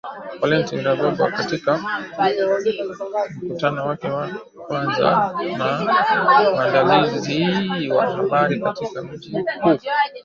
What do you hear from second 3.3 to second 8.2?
mkutano wake wa kwanza na waandishi wa